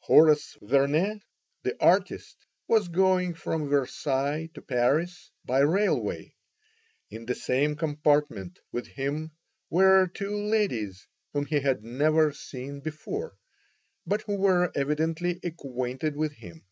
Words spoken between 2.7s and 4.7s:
going from Versailles to